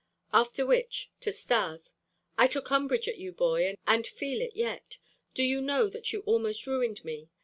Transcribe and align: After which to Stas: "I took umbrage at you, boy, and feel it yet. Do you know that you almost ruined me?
After 0.33 0.65
which 0.65 1.11
to 1.19 1.31
Stas: 1.31 1.93
"I 2.35 2.47
took 2.47 2.71
umbrage 2.71 3.07
at 3.07 3.19
you, 3.19 3.31
boy, 3.31 3.75
and 3.85 4.07
feel 4.07 4.41
it 4.41 4.55
yet. 4.55 4.97
Do 5.35 5.43
you 5.43 5.61
know 5.61 5.89
that 5.89 6.11
you 6.11 6.21
almost 6.21 6.65
ruined 6.65 7.05
me? 7.05 7.29